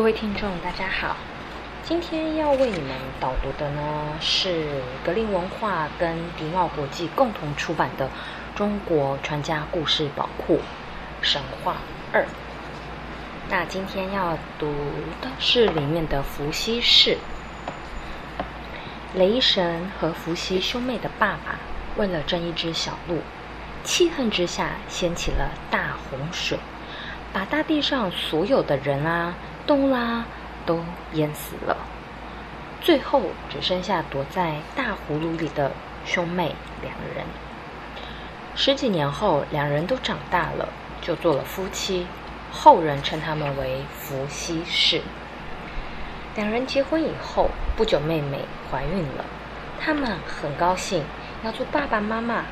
[0.00, 1.14] 各位听众，大家好。
[1.82, 8.06] 今天要为你们导读的呢是格林文化跟迪奥国际共同出版的
[8.56, 10.58] 《中国传家故事宝库
[11.20, 11.76] 神话
[12.14, 12.22] 二》。
[13.50, 14.72] 那今天要读
[15.20, 17.18] 的是里面的伏羲氏。
[19.12, 21.58] 雷神和伏羲兄妹的爸爸
[21.98, 23.18] 为了争一只小鹿，
[23.84, 26.58] 气恨之下掀起了大洪水，
[27.34, 29.34] 把大地上所有的人啊。
[29.70, 30.24] 动物啦，
[30.66, 30.80] 都
[31.12, 31.76] 淹死了。
[32.80, 35.70] 最后只剩下躲在大葫芦里的
[36.04, 37.24] 兄妹两人。
[38.56, 40.70] 十几年后，两人都长大了，
[41.00, 42.08] 就做了夫妻。
[42.50, 45.02] 后人称他们为伏羲氏。
[46.34, 48.40] 两人结婚以后，不久妹妹
[48.72, 49.24] 怀孕了，
[49.80, 51.04] 他们很高兴
[51.44, 52.42] 要做爸爸妈妈，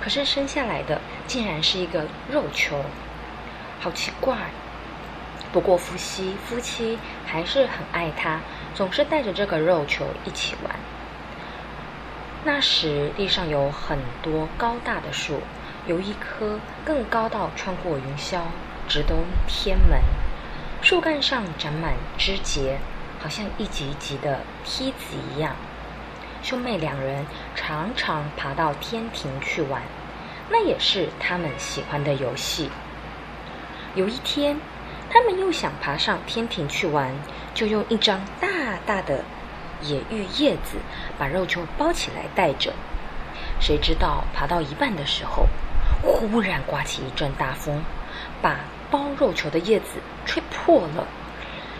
[0.00, 2.82] 可是生下来的竟然是一个肉球，
[3.78, 4.36] 好奇怪。
[5.56, 8.40] 不过，伏羲夫妻还是很爱他，
[8.74, 10.76] 总是带着这个肉球一起玩。
[12.44, 15.40] 那时，地上有很多高大的树，
[15.86, 18.42] 有一棵更高到穿过云霄，
[18.86, 19.98] 直通天门。
[20.82, 22.76] 树干上长满枝节，
[23.18, 25.56] 好像一级一级的梯子一样。
[26.42, 29.80] 兄妹两人常常爬到天庭去玩，
[30.50, 32.70] 那也是他们喜欢的游戏。
[33.94, 34.58] 有一天。
[35.10, 37.14] 他们又想爬上天庭去玩，
[37.54, 38.48] 就用一张大
[38.84, 39.24] 大的
[39.82, 40.78] 野玉叶子
[41.18, 42.72] 把肉球包起来带着。
[43.60, 45.46] 谁知道爬到一半的时候，
[46.02, 47.82] 忽然刮起一阵大风，
[48.42, 51.06] 把包肉球的叶子吹破了，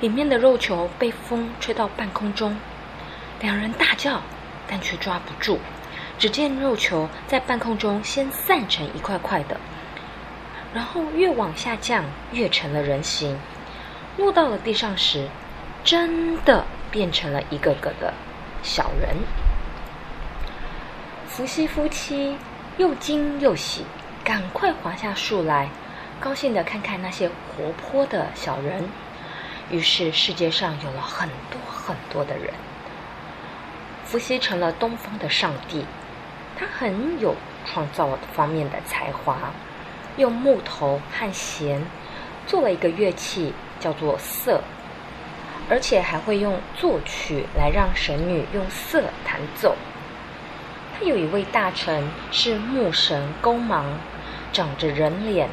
[0.00, 2.56] 里面的肉球被风吹到半空中。
[3.40, 4.20] 两人大叫，
[4.66, 5.58] 但却抓不住。
[6.18, 9.56] 只见肉球在半空中先散成一块块的。
[10.74, 13.38] 然后越往下降，越成了人形。
[14.16, 15.28] 落到了地上时，
[15.84, 18.12] 真的变成了一个个的
[18.62, 19.16] 小人。
[21.26, 22.36] 伏羲夫妻
[22.76, 23.84] 又惊又喜，
[24.24, 25.68] 赶快滑下树来，
[26.18, 28.88] 高兴的看看那些活泼的小人。
[29.70, 32.52] 于是世界上有了很多很多的人。
[34.04, 35.84] 伏羲成了东方的上帝，
[36.56, 37.36] 他很有
[37.66, 39.36] 创造方面的才华。
[40.18, 41.80] 用木头和弦
[42.46, 44.60] 做了一个乐器，叫做瑟，
[45.70, 49.76] 而且还会用作曲来让神女用瑟弹奏。
[50.98, 53.98] 他有一位大臣是木神勾芒，
[54.52, 55.48] 长着人脸、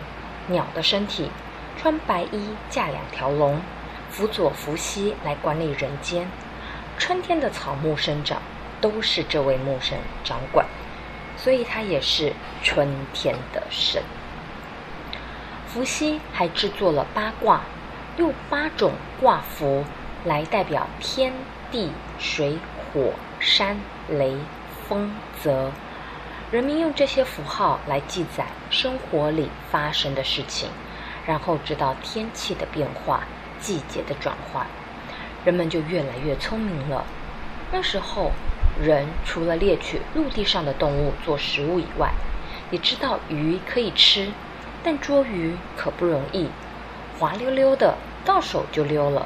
[0.47, 1.29] 鸟的身体，
[1.77, 3.61] 穿白衣，驾两条龙，
[4.09, 6.27] 辅佐伏羲来管理人间。
[6.97, 8.41] 春天的草木生长
[8.81, 10.65] 都是这位木神掌管，
[11.37, 12.33] 所以他也是
[12.63, 14.01] 春天的神。
[15.75, 17.59] 伏羲还制作了八卦，
[18.15, 19.83] 用八种卦符
[20.23, 21.33] 来代表天
[21.69, 23.77] 地水火山
[24.07, 24.37] 雷
[24.87, 25.11] 风
[25.43, 25.69] 泽。
[26.49, 30.69] 人民用这些符号来记载生活里发生的事情，
[31.27, 33.23] 然后知道天气的变化、
[33.59, 34.65] 季节的转换，
[35.43, 37.03] 人们就越来越聪明了。
[37.73, 38.31] 那时候，
[38.81, 42.13] 人除了猎取陆地上的动物做食物以外，
[42.71, 44.31] 也知道鱼可以吃。
[44.85, 46.47] 但捉鱼可不容易，
[47.17, 49.25] 滑溜溜的，到手就溜了。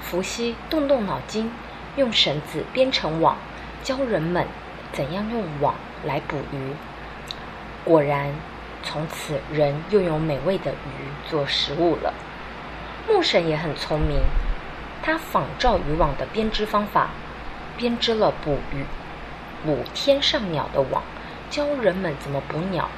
[0.00, 1.52] 伏羲动动脑筋，
[1.96, 3.36] 用绳子编成网，
[3.82, 4.46] 教人们
[4.90, 5.74] 怎样用网
[6.06, 6.72] 来捕鱼。
[7.84, 8.32] 果然，
[8.82, 12.14] 从此人又有美味的鱼做食物了。
[13.06, 14.22] 木神也很聪明，
[15.02, 17.10] 他仿照渔网的编织方法，
[17.76, 18.86] 编织了捕鱼、
[19.66, 21.02] 捕天上鸟的网，
[21.50, 22.88] 教人们怎么捕鸟。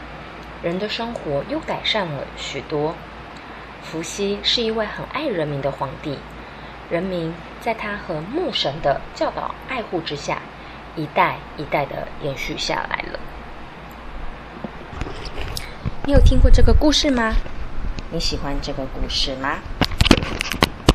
[0.65, 2.95] 人的生活又改善了许多。
[3.83, 6.19] 伏羲是一位很爱人民的皇帝，
[6.91, 10.41] 人民在他和牧神的教导爱护之下，
[10.97, 13.21] 一代一代的延续下来了。
[16.07, 17.35] 你有听过这个故事吗？
[18.11, 19.59] 你喜欢这个故事吗？